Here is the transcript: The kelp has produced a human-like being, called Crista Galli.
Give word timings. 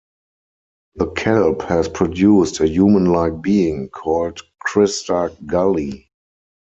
The 0.95 1.11
kelp 1.11 1.61
has 1.65 1.87
produced 1.87 2.59
a 2.59 2.67
human-like 2.67 3.39
being, 3.39 3.87
called 3.89 4.41
Crista 4.65 5.29
Galli. 5.45 6.09